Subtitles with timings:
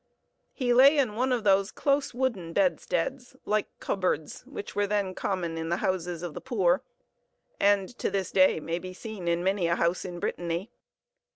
[0.51, 5.59] He lay in one of those close wooden bedsteads, like cupboards, which were then common
[5.59, 6.81] in the houses of the poor,
[7.59, 10.71] and to this day may be seen in many a house in Brittany.